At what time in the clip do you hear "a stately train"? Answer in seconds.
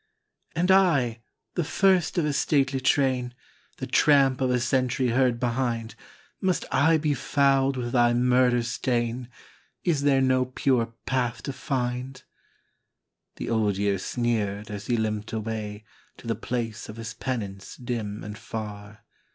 2.25-3.35